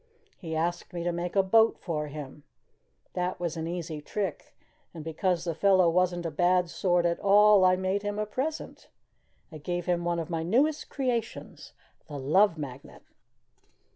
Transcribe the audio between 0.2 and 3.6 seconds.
He asked me to make a boat for him. That was